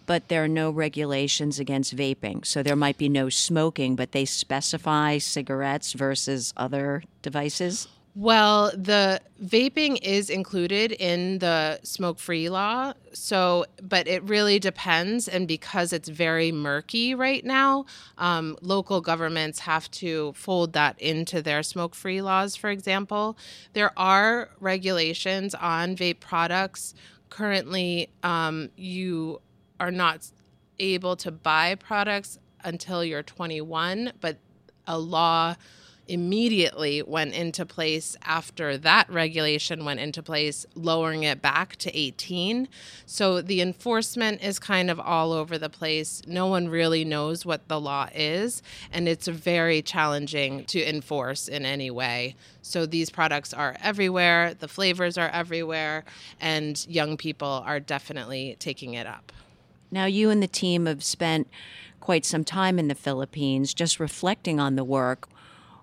But 0.06 0.28
there 0.28 0.44
are 0.44 0.48
no 0.48 0.72
regulations 0.72 1.60
against 1.60 1.96
vaping. 1.96 2.46
So 2.46 2.64
there 2.64 2.76
might 2.76 2.98
be 2.98 3.10
no 3.10 3.30
smoking, 3.30 3.96
but 3.96 4.12
they 4.12 4.26
specify 4.26 5.18
cigarettes 5.18 5.94
versus 5.94 6.54
other 6.58 7.04
devices? 7.22 7.88
Well, 8.14 8.72
the 8.76 9.22
vaping 9.42 9.98
is 10.02 10.30
included 10.30 10.92
in 10.92 11.40
the 11.40 11.80
smoke 11.84 12.20
free 12.20 12.50
law. 12.50 12.92
So, 13.14 13.66
but 13.82 14.06
it 14.06 14.22
really 14.24 14.60
depends. 14.60 15.30
And 15.30 15.48
because 15.48 15.94
it's 15.94 16.10
very 16.10 16.52
murky 16.52 17.16
right 17.16 17.46
now, 17.46 17.86
um, 18.18 18.58
local 18.62 19.00
governments 19.00 19.60
have 19.60 19.90
to 19.92 20.34
fold 20.34 20.74
that 20.74 21.00
into 21.00 21.42
their 21.42 21.64
smoke 21.64 21.96
free 21.96 22.22
laws, 22.22 22.58
for 22.58 22.70
example. 22.70 23.38
There 23.74 23.98
are 23.98 24.50
regulations 24.60 25.56
on 25.56 25.96
vape 25.96 26.20
products. 26.20 26.94
Currently, 27.30 28.10
um, 28.24 28.72
you 28.76 29.40
are 29.82 29.92
not 29.92 30.28
able 30.80 31.16
to 31.16 31.32
buy 31.32 31.74
products 31.74 32.38
until 32.64 33.04
you're 33.04 33.24
21, 33.24 34.14
but 34.22 34.38
a 34.86 34.98
law 34.98 35.56
immediately 36.08 37.02
went 37.02 37.34
into 37.34 37.66
place 37.66 38.18
after 38.24 38.78
that 38.78 39.10
regulation 39.10 39.86
went 39.86 40.00
into 40.00 40.22
place, 40.22 40.66
lowering 40.76 41.24
it 41.24 41.42
back 41.42 41.76
to 41.78 41.96
18. 41.98 42.68
So 43.06 43.42
the 43.42 43.62
enforcement 43.62 44.44
is 44.44 44.60
kind 44.60 44.92
of 44.92 45.00
all 45.00 45.32
over 45.32 45.58
the 45.58 45.70
place. 45.70 46.22
No 46.28 46.48
one 46.48 46.68
really 46.68 47.06
knows 47.06 47.46
what 47.46 47.68
the 47.68 47.80
law 47.80 48.10
is, 48.14 48.62
and 48.92 49.08
it's 49.08 49.28
very 49.28 49.82
challenging 49.82 50.66
to 50.66 50.88
enforce 50.88 51.48
in 51.48 51.66
any 51.66 51.90
way. 51.90 52.36
So 52.62 52.86
these 52.86 53.10
products 53.10 53.54
are 53.54 53.76
everywhere, 53.82 54.54
the 54.54 54.68
flavors 54.68 55.18
are 55.18 55.30
everywhere, 55.30 56.04
and 56.40 56.86
young 56.88 57.18
people 57.18 57.64
are 57.66 57.80
definitely 57.80 58.58
taking 58.60 58.94
it 58.94 59.08
up. 59.08 59.32
Now, 59.92 60.06
you 60.06 60.30
and 60.30 60.42
the 60.42 60.48
team 60.48 60.86
have 60.86 61.04
spent 61.04 61.48
quite 62.00 62.26
some 62.26 62.44
time 62.44 62.80
in 62.80 62.88
the 62.88 62.96
Philippines 62.96 63.74
just 63.74 64.00
reflecting 64.00 64.60
on 64.60 64.76
the 64.76 64.84
work. 64.84 65.28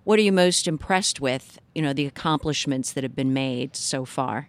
What 0.03 0.17
are 0.19 0.23
you 0.23 0.31
most 0.31 0.67
impressed 0.67 1.21
with, 1.21 1.59
you 1.75 1.81
know, 1.81 1.93
the 1.93 2.07
accomplishments 2.07 2.91
that 2.93 3.03
have 3.03 3.15
been 3.15 3.33
made 3.33 3.75
so 3.75 4.05
far? 4.05 4.47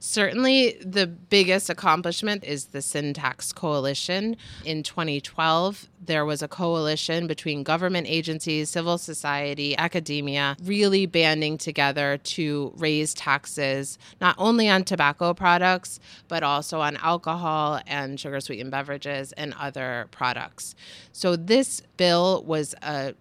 Certainly, 0.00 0.78
the 0.80 1.06
biggest 1.06 1.68
accomplishment 1.68 2.44
is 2.44 2.66
the 2.66 2.82
Sin 2.82 3.14
Tax 3.14 3.52
Coalition. 3.52 4.36
In 4.64 4.82
2012, 4.84 5.88
there 6.00 6.24
was 6.24 6.40
a 6.40 6.48
coalition 6.48 7.26
between 7.26 7.64
government 7.64 8.06
agencies, 8.08 8.70
civil 8.70 8.96
society, 8.96 9.76
academia, 9.76 10.56
really 10.62 11.06
banding 11.06 11.58
together 11.58 12.18
to 12.18 12.72
raise 12.76 13.12
taxes, 13.12 13.98
not 14.20 14.36
only 14.38 14.68
on 14.68 14.84
tobacco 14.84 15.34
products, 15.34 15.98
but 16.28 16.44
also 16.44 16.80
on 16.80 16.96
alcohol 16.98 17.80
and 17.86 18.20
sugar 18.20 18.40
sweetened 18.40 18.70
beverages 18.70 19.32
and 19.32 19.52
other 19.58 20.06
products. 20.12 20.76
So, 21.12 21.34
this 21.34 21.82
bill 21.96 22.44
was 22.44 22.74
a 22.82 23.14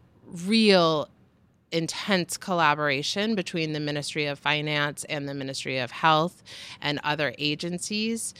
real 0.45 1.09
intense 1.71 2.37
collaboration 2.37 3.35
between 3.35 3.73
the 3.73 3.79
Ministry 3.79 4.25
of 4.25 4.39
Finance 4.39 5.03
and 5.05 5.27
the 5.27 5.33
Ministry 5.33 5.77
of 5.77 5.91
Health 5.91 6.43
and 6.81 6.99
other 7.03 7.33
agencies. 7.37 8.33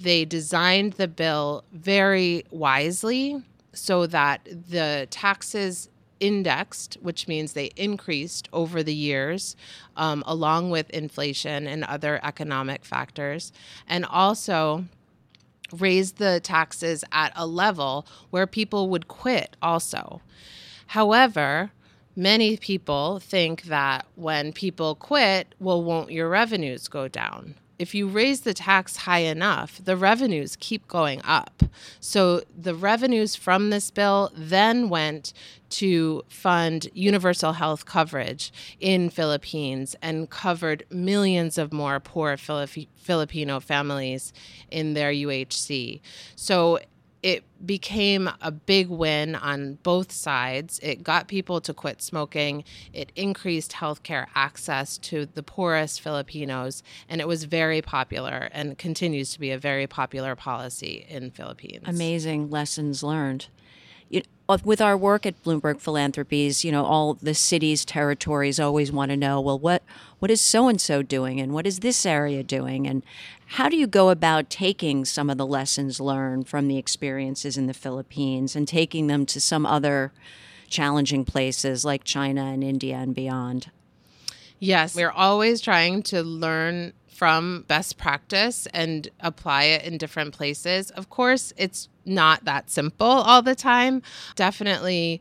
They 0.00 0.24
designed 0.24 0.94
the 0.94 1.08
bill 1.08 1.64
very 1.72 2.44
wisely 2.50 3.42
so 3.72 4.06
that 4.06 4.44
the 4.44 5.08
taxes 5.10 5.88
indexed, 6.20 6.96
which 7.00 7.28
means 7.28 7.52
they 7.52 7.70
increased 7.76 8.48
over 8.52 8.82
the 8.82 8.94
years, 8.94 9.56
um, 9.96 10.22
along 10.26 10.70
with 10.70 10.90
inflation 10.90 11.66
and 11.66 11.84
other 11.84 12.20
economic 12.24 12.84
factors, 12.84 13.52
and 13.88 14.04
also 14.04 14.84
raised 15.72 16.16
the 16.16 16.40
taxes 16.40 17.04
at 17.12 17.32
a 17.36 17.46
level 17.46 18.06
where 18.30 18.46
people 18.46 18.88
would 18.88 19.06
quit 19.06 19.56
also. 19.60 20.20
However, 20.88 21.70
many 22.18 22.56
people 22.56 23.20
think 23.20 23.62
that 23.62 24.04
when 24.16 24.52
people 24.52 24.96
quit, 24.96 25.54
well, 25.60 25.82
won't 25.82 26.10
your 26.10 26.28
revenues 26.28 26.88
go 26.88 27.06
down? 27.06 27.54
If 27.78 27.94
you 27.94 28.08
raise 28.08 28.40
the 28.40 28.54
tax 28.54 28.96
high 28.96 29.20
enough, 29.20 29.80
the 29.84 29.96
revenues 29.96 30.56
keep 30.58 30.88
going 30.88 31.20
up. 31.22 31.62
So 32.00 32.42
the 32.60 32.74
revenues 32.74 33.36
from 33.36 33.70
this 33.70 33.92
bill 33.92 34.32
then 34.34 34.88
went 34.88 35.32
to 35.70 36.24
fund 36.28 36.88
universal 36.92 37.52
health 37.52 37.86
coverage 37.86 38.52
in 38.80 39.10
Philippines 39.10 39.94
and 40.02 40.28
covered 40.28 40.84
millions 40.90 41.56
of 41.56 41.72
more 41.72 42.00
poor 42.00 42.36
Filipino 42.36 43.60
families 43.60 44.32
in 44.72 44.94
their 44.94 45.12
UHC. 45.12 46.00
So 46.34 46.80
it 47.22 47.44
became 47.64 48.30
a 48.40 48.50
big 48.50 48.88
win 48.88 49.34
on 49.34 49.78
both 49.82 50.12
sides. 50.12 50.78
It 50.82 51.02
got 51.02 51.28
people 51.28 51.60
to 51.62 51.74
quit 51.74 52.00
smoking. 52.00 52.64
It 52.92 53.10
increased 53.16 53.72
healthcare 53.72 54.26
access 54.34 54.98
to 54.98 55.26
the 55.26 55.42
poorest 55.42 56.00
Filipinos, 56.00 56.82
and 57.08 57.20
it 57.20 57.26
was 57.26 57.44
very 57.44 57.82
popular 57.82 58.48
and 58.52 58.78
continues 58.78 59.32
to 59.32 59.40
be 59.40 59.50
a 59.50 59.58
very 59.58 59.86
popular 59.86 60.36
policy 60.36 61.06
in 61.08 61.30
Philippines. 61.30 61.84
Amazing 61.86 62.50
lessons 62.50 63.02
learned 63.02 63.46
with 64.64 64.80
our 64.80 64.96
work 64.96 65.26
at 65.26 65.42
Bloomberg 65.42 65.78
Philanthropies, 65.78 66.64
you 66.64 66.72
know, 66.72 66.84
all 66.84 67.14
the 67.14 67.34
cities, 67.34 67.84
territories 67.84 68.58
always 68.58 68.90
want 68.90 69.10
to 69.10 69.16
know, 69.16 69.40
well, 69.40 69.58
what 69.58 69.82
what 70.20 70.30
is 70.30 70.40
so 70.40 70.68
and 70.68 70.80
so 70.80 71.02
doing, 71.02 71.38
and 71.38 71.52
what 71.52 71.66
is 71.66 71.80
this 71.80 72.06
area 72.06 72.42
doing, 72.42 72.86
and 72.86 73.02
how 73.52 73.68
do 73.68 73.76
you 73.76 73.86
go 73.86 74.10
about 74.10 74.50
taking 74.50 75.04
some 75.04 75.30
of 75.30 75.38
the 75.38 75.46
lessons 75.46 76.00
learned 76.00 76.48
from 76.48 76.66
the 76.66 76.78
experiences 76.78 77.56
in 77.56 77.66
the 77.66 77.74
Philippines 77.74 78.56
and 78.56 78.66
taking 78.66 79.06
them 79.06 79.26
to 79.26 79.40
some 79.40 79.64
other 79.66 80.12
challenging 80.68 81.24
places 81.24 81.84
like 81.84 82.04
China 82.04 82.46
and 82.46 82.64
India 82.64 82.96
and 82.96 83.14
beyond? 83.14 83.70
Yes, 84.58 84.96
we're 84.96 85.10
always 85.10 85.60
trying 85.60 86.02
to 86.04 86.22
learn 86.22 86.94
from 87.06 87.64
best 87.68 87.98
practice 87.98 88.66
and 88.72 89.08
apply 89.20 89.64
it 89.64 89.84
in 89.84 89.98
different 89.98 90.32
places. 90.32 90.90
Of 90.90 91.10
course, 91.10 91.52
it's 91.56 91.88
not 92.08 92.44
that 92.44 92.70
simple 92.70 93.06
all 93.06 93.42
the 93.42 93.54
time. 93.54 94.02
Definitely. 94.36 95.20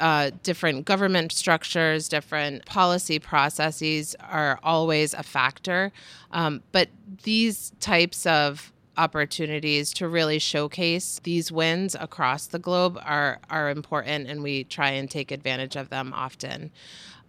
Uh, 0.00 0.30
different 0.42 0.86
government 0.86 1.30
structures, 1.32 2.08
different 2.08 2.64
policy 2.64 3.18
processes 3.18 4.16
are 4.20 4.58
always 4.62 5.12
a 5.12 5.22
factor. 5.22 5.92
Um, 6.32 6.62
but 6.72 6.88
these 7.24 7.72
types 7.78 8.24
of 8.24 8.71
opportunities 8.96 9.92
to 9.94 10.08
really 10.08 10.38
showcase 10.38 11.20
these 11.24 11.50
wins 11.50 11.96
across 11.98 12.46
the 12.46 12.58
globe 12.58 12.98
are 13.02 13.38
are 13.48 13.70
important 13.70 14.28
and 14.28 14.42
we 14.42 14.64
try 14.64 14.90
and 14.90 15.10
take 15.10 15.30
advantage 15.30 15.76
of 15.76 15.88
them 15.88 16.12
often 16.14 16.70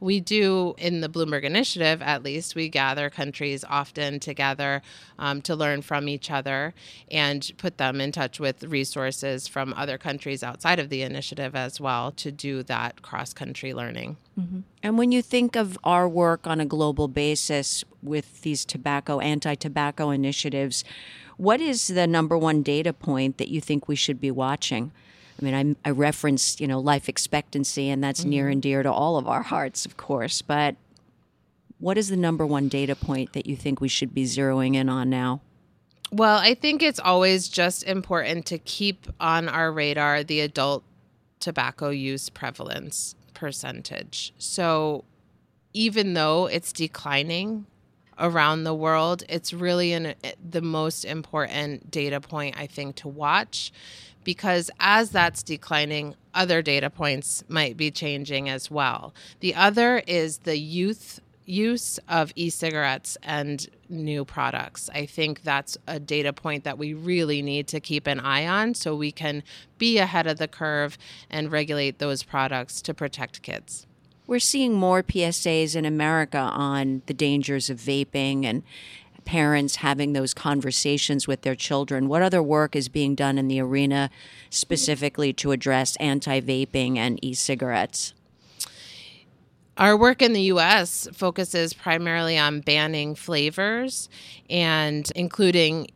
we 0.04 0.20
do 0.20 0.76
in 0.78 1.00
the 1.00 1.08
Bloomberg 1.08 1.44
Initiative, 1.44 2.02
at 2.02 2.24
least, 2.24 2.56
we 2.56 2.68
gather 2.68 3.10
countries 3.10 3.64
often 3.64 4.20
together 4.20 4.82
um, 5.18 5.42
to 5.44 5.56
learn 5.56 5.82
from 5.82 6.10
each 6.10 6.30
other 6.30 6.74
and 7.10 7.50
put 7.58 7.78
them 7.78 8.02
in 8.02 8.12
touch 8.12 8.38
with 8.38 8.64
resources 8.66 9.48
from 9.48 9.74
other 9.76 9.98
countries 9.98 10.44
outside 10.44 10.78
of 10.78 10.90
the 10.90 11.04
initiative 11.04 11.56
as 11.56 11.80
well 11.80 12.12
to 12.12 12.32
do 12.32 12.64
that 12.64 13.02
cross 13.02 13.34
country 13.34 13.74
learning. 13.74 14.18
Mm-hmm. 14.38 14.60
And 14.84 14.98
when 14.98 15.14
you 15.14 15.22
think 15.22 15.56
of 15.56 15.78
our 15.86 16.10
work 16.10 16.46
on 16.46 16.60
a 16.60 16.66
global 16.66 17.08
basis 17.08 17.86
with 18.02 18.42
these 18.42 18.66
tobacco, 18.66 19.22
anti 19.22 19.56
tobacco 19.56 20.10
initiatives, 20.10 20.84
what 21.38 21.62
is 21.62 21.88
the 21.88 22.08
number 22.08 22.38
one 22.38 22.62
data 22.64 22.94
point 22.94 23.38
that 23.38 23.50
you 23.50 23.62
think 23.62 23.88
we 23.88 23.96
should 23.96 24.20
be 24.20 24.32
watching? 24.32 24.92
I 25.42 25.46
mean, 25.46 25.78
I, 25.84 25.90
I 25.90 25.92
referenced, 25.92 26.62
you 26.62 26.68
know, 26.68 26.80
life 26.80 27.10
expectancy, 27.10 27.90
and 27.90 28.04
that's 28.04 28.22
mm-hmm. 28.22 28.30
near 28.30 28.50
and 28.50 28.62
dear 28.62 28.84
to 28.84 28.92
all 28.92 29.18
of 29.18 29.28
our 29.28 29.42
hearts, 29.42 29.86
of 29.86 29.98
course. 29.98 30.42
But 30.42 30.76
what 31.80 31.98
is 31.98 32.10
the 32.10 32.18
number 32.18 32.46
one 32.46 32.68
data 32.68 32.96
point 32.96 33.34
that 33.34 33.46
you 33.46 33.56
think 33.56 33.82
we 33.82 33.88
should 33.88 34.14
be 34.14 34.26
zeroing 34.26 34.76
in 34.76 34.90
on 34.90 35.10
now? 35.10 35.42
Well, 36.12 36.38
I 36.38 36.54
think 36.54 36.84
it's 36.84 37.00
always 37.00 37.48
just 37.48 37.84
important 37.84 38.46
to 38.48 38.60
keep 38.60 39.08
on 39.20 39.50
our 39.50 39.72
radar 39.72 40.24
the 40.24 40.42
adult 40.42 40.84
tobacco 41.40 41.90
use 41.90 42.30
prevalence 42.30 43.16
percentage. 43.34 44.34
So 44.38 45.04
even 45.74 46.14
though 46.14 46.46
it's 46.46 46.72
declining 46.72 47.66
around 48.20 48.64
the 48.64 48.74
world, 48.74 49.24
it's 49.30 49.54
really 49.54 49.94
an, 49.94 50.14
eh, 50.24 50.34
the 50.50 50.62
most 50.62 51.06
important 51.06 51.92
data 51.92 52.20
point, 52.20 52.56
I 52.58 52.68
think, 52.68 52.96
to 52.98 53.08
watch 53.08 53.72
because 54.24 54.72
as 54.80 55.12
that's 55.12 55.44
declining, 55.44 56.16
other 56.34 56.62
data 56.62 56.90
points 56.90 57.44
might 57.48 57.78
be 57.78 57.92
changing 57.92 58.50
as 58.50 58.72
well. 58.72 59.14
The 59.42 59.56
other 59.56 60.02
is 60.08 60.40
the 60.40 60.58
youth 60.58 61.20
use 61.46 62.00
of 62.08 62.32
e-cigarettes 62.36 63.18
and 63.22 63.68
new 63.90 64.24
products. 64.24 64.90
I 64.94 65.06
think 65.06 65.44
that's 65.44 65.78
a 65.88 66.00
data 66.00 66.32
point 66.32 66.64
that 66.64 66.78
we 66.78 66.94
really 66.94 67.42
need 67.42 67.68
to 67.68 67.82
keep 67.82 68.08
an 68.08 68.22
eye 68.22 68.48
on 68.48 68.76
so 68.76 68.96
we 68.96 69.12
can 69.12 69.44
be 69.78 69.98
ahead 69.98 70.26
of 70.26 70.38
the 70.38 70.48
curve 70.48 70.98
and 71.30 71.52
regulate 71.52 72.00
those 72.00 72.24
products 72.24 72.82
to 72.84 72.94
protect 72.94 73.42
kids. 73.42 73.86
We're 74.26 74.40
seeing 74.40 74.74
more 74.74 75.04
PSAs 75.04 75.76
in 75.76 75.86
America 75.86 76.38
on 76.38 77.02
the 77.08 77.14
dangers 77.14 77.70
of 77.70 77.78
vaping 77.78 78.46
and 78.46 78.64
parents 79.26 79.78
having 79.78 80.14
those 80.14 80.34
conversations 80.34 81.28
with 81.28 81.42
their 81.42 81.56
children? 81.56 82.08
What 82.08 82.22
other 82.22 82.42
work 82.42 82.76
is 82.76 82.90
being 82.90 83.16
done 83.16 83.38
in 83.38 83.48
the 83.48 83.60
arena 83.60 84.10
specifically 84.50 85.34
to 85.34 85.52
address 85.52 85.96
anti 85.98 86.40
vaping 86.42 86.98
and 86.98 87.24
e 87.24 87.34
cigarettes? 87.34 88.14
Our 89.78 89.98
work 89.98 90.22
in 90.22 90.34
the 90.34 90.42
US 90.54 91.08
focuses 91.14 91.74
primarily 91.74 92.38
on 92.38 92.62
banning 92.62 93.16
flavors 93.16 94.08
and 94.50 95.12
including 95.16 95.88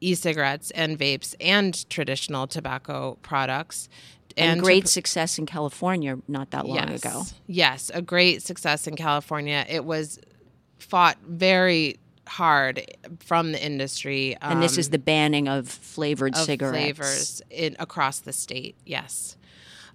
e 0.00 0.14
cigarettes 0.14 0.70
and 0.72 0.98
vapes 0.98 1.34
and 1.40 1.88
traditional 1.90 2.46
tobacco 2.46 3.18
products. 3.22 3.88
And, 4.36 4.52
and 4.52 4.62
great 4.62 4.84
to, 4.84 4.92
success 4.92 5.38
in 5.38 5.46
California 5.46 6.18
not 6.28 6.50
that 6.50 6.66
long 6.66 6.90
yes, 6.90 7.00
ago. 7.00 7.22
Yes, 7.46 7.90
a 7.94 8.02
great 8.02 8.42
success 8.42 8.86
in 8.86 8.94
California. 8.94 9.64
It 9.68 9.84
was 9.84 10.18
fought 10.78 11.16
very 11.26 11.98
hard 12.28 12.84
from 13.20 13.52
the 13.52 13.64
industry. 13.64 14.36
Um, 14.42 14.52
and 14.52 14.62
this 14.62 14.78
is 14.78 14.88
um, 14.88 14.92
the 14.92 14.98
banning 14.98 15.48
of 15.48 15.68
flavored 15.68 16.36
of 16.36 16.44
cigarettes. 16.44 16.76
Flavors 16.76 17.42
in, 17.50 17.76
across 17.78 18.20
the 18.20 18.32
state, 18.32 18.76
yes. 18.84 19.36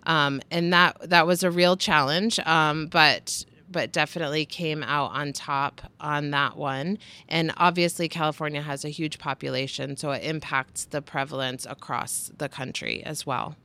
Um, 0.03 0.41
and 0.49 0.73
that 0.73 1.09
that 1.09 1.27
was 1.27 1.43
a 1.43 1.51
real 1.51 1.77
challenge, 1.77 2.39
um, 2.39 2.87
but 2.87 3.45
but 3.69 3.91
definitely 3.93 4.45
came 4.45 4.83
out 4.83 5.11
on 5.11 5.31
top 5.31 5.81
on 5.99 6.31
that 6.31 6.57
one. 6.57 6.97
And 7.29 7.53
obviously, 7.57 8.09
California 8.09 8.61
has 8.61 8.83
a 8.83 8.89
huge 8.89 9.19
population, 9.19 9.95
so 9.95 10.11
it 10.11 10.23
impacts 10.23 10.85
the 10.85 11.01
prevalence 11.01 11.65
across 11.69 12.31
the 12.35 12.49
country 12.49 13.03
as 13.05 13.25
well. 13.25 13.55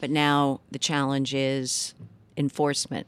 But 0.00 0.10
now 0.10 0.60
the 0.70 0.78
challenge 0.78 1.34
is 1.34 1.94
enforcement. 2.36 3.06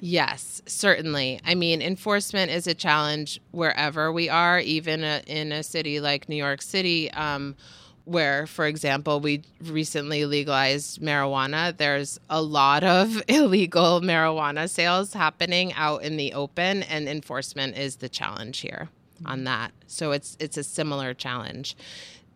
Yes, 0.00 0.62
certainly. 0.66 1.40
I 1.44 1.54
mean, 1.54 1.82
enforcement 1.82 2.50
is 2.50 2.66
a 2.66 2.74
challenge 2.74 3.40
wherever 3.50 4.10
we 4.10 4.28
are, 4.28 4.58
even 4.58 5.04
a, 5.04 5.22
in 5.26 5.52
a 5.52 5.62
city 5.62 6.00
like 6.00 6.28
New 6.28 6.36
York 6.36 6.62
City. 6.62 7.10
Um, 7.12 7.56
where, 8.04 8.46
for 8.46 8.66
example, 8.66 9.20
we 9.20 9.42
recently 9.62 10.24
legalized 10.24 11.00
marijuana. 11.00 11.76
There's 11.76 12.18
a 12.28 12.42
lot 12.42 12.82
of 12.82 13.22
illegal 13.28 14.00
marijuana 14.00 14.68
sales 14.68 15.12
happening 15.12 15.72
out 15.74 16.02
in 16.02 16.16
the 16.16 16.32
open, 16.32 16.82
and 16.84 17.08
enforcement 17.08 17.78
is 17.78 17.96
the 17.96 18.08
challenge 18.08 18.60
here 18.60 18.88
on 19.24 19.44
that. 19.44 19.72
So 19.86 20.12
it's 20.12 20.36
it's 20.40 20.56
a 20.56 20.64
similar 20.64 21.14
challenge. 21.14 21.76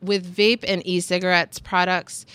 With 0.00 0.36
vape 0.36 0.64
and 0.68 0.86
e-cigarettes 0.86 1.58
products, 1.58 2.26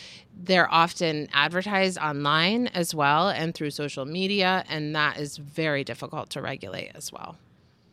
they're 0.42 0.72
often 0.72 1.28
advertised 1.34 1.98
online 1.98 2.68
as 2.68 2.96
well 2.96 3.30
and 3.30 3.54
through 3.54 3.72
social 3.72 4.06
media, 4.06 4.64
and 4.70 4.96
that 4.96 5.18
is 5.18 5.38
very 5.38 5.84
difficult 5.84 6.30
to 6.32 6.42
regulate 6.42 6.92
as 6.96 7.12
well. 7.12 7.38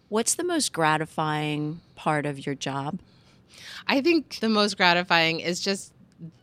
What's 0.08 0.36
the 0.36 0.44
most 0.44 0.72
gratifying 0.72 1.80
part 1.96 2.26
of 2.26 2.46
your 2.46 2.54
job? 2.54 3.00
I 3.88 4.00
think 4.00 4.38
the 4.40 4.48
most 4.48 4.76
gratifying 4.76 5.40
is 5.40 5.60
just 5.60 5.92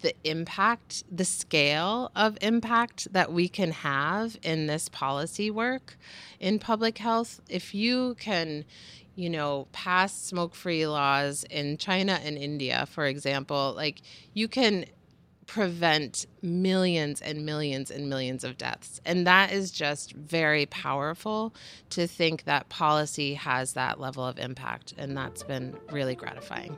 the 0.02 0.14
impact, 0.24 1.04
the 1.12 1.26
scale 1.26 2.12
of 2.16 2.38
impact 2.42 3.12
that 3.14 3.32
we 3.32 3.48
can 3.48 3.72
have 3.72 4.38
in 4.44 4.68
this 4.68 4.90
policy 4.90 5.50
work 5.50 5.98
in 6.40 6.60
public 6.60 6.98
health. 6.98 7.40
If 7.50 7.74
you 7.74 8.16
can, 8.20 8.66
you 9.16 9.30
know, 9.30 9.68
pass 9.72 10.14
smoke 10.14 10.54
free 10.54 10.86
laws 10.86 11.46
in 11.50 11.78
China 11.78 12.20
and 12.24 12.38
India, 12.38 12.86
for 12.88 13.06
example, 13.06 13.74
like 13.76 14.02
you 14.34 14.48
can 14.48 14.86
prevent 15.48 16.26
millions 16.42 17.22
and 17.22 17.46
millions 17.46 17.92
and 17.92 18.10
millions 18.10 18.44
of 18.44 18.58
deaths. 18.58 19.02
And 19.06 19.28
that 19.28 19.52
is 19.52 19.72
just 19.72 20.14
very 20.14 20.66
powerful 20.66 21.54
to 21.92 22.08
think 22.08 22.46
that 22.46 22.70
policy 22.70 23.36
has 23.36 23.74
that 23.74 24.00
level 24.00 24.26
of 24.26 24.40
impact. 24.40 24.94
And 24.98 25.16
that's 25.16 25.44
been 25.44 25.76
really 25.92 26.16
gratifying. 26.16 26.78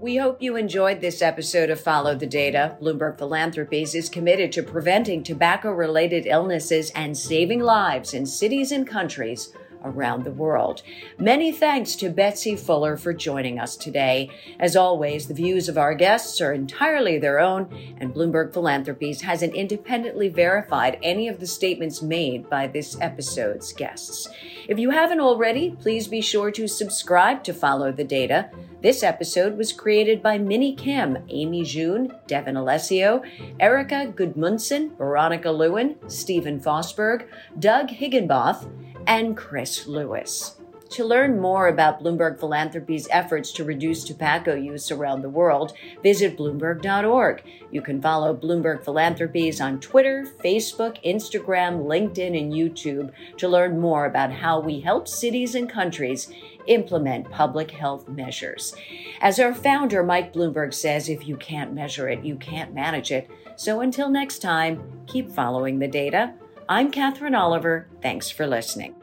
We 0.00 0.16
hope 0.16 0.42
you 0.42 0.56
enjoyed 0.56 1.00
this 1.00 1.22
episode 1.22 1.70
of 1.70 1.80
Follow 1.80 2.14
the 2.14 2.26
Data. 2.26 2.76
Bloomberg 2.80 3.18
Philanthropies 3.18 3.94
is 3.94 4.08
committed 4.08 4.52
to 4.52 4.62
preventing 4.62 5.22
tobacco 5.22 5.72
related 5.72 6.26
illnesses 6.26 6.90
and 6.90 7.16
saving 7.16 7.60
lives 7.60 8.14
in 8.14 8.26
cities 8.26 8.72
and 8.72 8.86
countries 8.86 9.52
around 9.84 10.24
the 10.24 10.30
world. 10.30 10.82
Many 11.18 11.52
thanks 11.52 11.96
to 11.96 12.10
Betsy 12.10 12.56
Fuller 12.56 12.96
for 12.96 13.12
joining 13.12 13.58
us 13.58 13.76
today. 13.76 14.30
As 14.58 14.76
always, 14.76 15.26
the 15.26 15.34
views 15.34 15.68
of 15.68 15.78
our 15.78 15.94
guests 15.94 16.40
are 16.40 16.52
entirely 16.52 17.18
their 17.18 17.40
own, 17.40 17.94
and 17.98 18.14
Bloomberg 18.14 18.52
Philanthropies 18.52 19.22
hasn't 19.22 19.54
independently 19.54 20.28
verified 20.28 20.98
any 21.02 21.28
of 21.28 21.40
the 21.40 21.46
statements 21.46 22.02
made 22.02 22.48
by 22.48 22.66
this 22.66 22.96
episode's 23.00 23.72
guests. 23.72 24.28
If 24.68 24.78
you 24.78 24.90
haven't 24.90 25.20
already, 25.20 25.70
please 25.70 26.08
be 26.08 26.20
sure 26.20 26.50
to 26.50 26.66
subscribe 26.66 27.44
to 27.44 27.54
Follow 27.54 27.92
the 27.92 28.04
Data. 28.04 28.50
This 28.82 29.02
episode 29.02 29.56
was 29.56 29.72
created 29.72 30.22
by 30.22 30.38
Minnie 30.38 30.74
Kim, 30.74 31.18
Amy 31.28 31.64
June, 31.64 32.12
Devin 32.26 32.56
Alessio, 32.56 33.22
Erica 33.58 34.12
Gudmundson, 34.14 34.96
Veronica 34.96 35.50
Lewin, 35.50 35.96
Stephen 36.08 36.60
Fosberg, 36.60 37.26
Doug 37.58 37.90
Higginboth, 37.90 38.68
and 39.06 39.36
Chris 39.36 39.65
Lewis. 39.86 40.56
To 40.90 41.04
learn 41.04 41.40
more 41.40 41.66
about 41.66 42.00
Bloomberg 42.00 42.38
Philanthropy's 42.38 43.08
efforts 43.10 43.50
to 43.52 43.64
reduce 43.64 44.04
tobacco 44.04 44.54
use 44.54 44.92
around 44.92 45.22
the 45.22 45.28
world, 45.28 45.72
visit 46.02 46.38
Bloomberg.org. 46.38 47.42
You 47.72 47.82
can 47.82 48.00
follow 48.00 48.34
Bloomberg 48.34 48.84
Philanthropies 48.84 49.60
on 49.60 49.80
Twitter, 49.80 50.26
Facebook, 50.42 51.02
Instagram, 51.04 51.84
LinkedIn, 51.84 52.40
and 52.40 52.52
YouTube 52.52 53.10
to 53.38 53.48
learn 53.48 53.80
more 53.80 54.06
about 54.06 54.30
how 54.30 54.60
we 54.60 54.80
help 54.80 55.08
cities 55.08 55.56
and 55.56 55.68
countries 55.68 56.30
implement 56.66 57.30
public 57.30 57.72
health 57.72 58.08
measures. 58.08 58.74
As 59.20 59.40
our 59.40 59.54
founder, 59.54 60.04
Mike 60.04 60.32
Bloomberg, 60.32 60.72
says, 60.72 61.08
if 61.08 61.26
you 61.26 61.36
can't 61.36 61.74
measure 61.74 62.08
it, 62.08 62.24
you 62.24 62.36
can't 62.36 62.74
manage 62.74 63.10
it. 63.10 63.28
So 63.56 63.80
until 63.80 64.08
next 64.08 64.38
time, 64.38 65.02
keep 65.06 65.30
following 65.30 65.78
the 65.78 65.88
data 65.88 66.34
I'm 66.68 66.90
Katherine 66.90 67.36
Oliver. 67.36 67.86
Thanks 68.02 68.28
for 68.28 68.44
listening. 68.44 68.96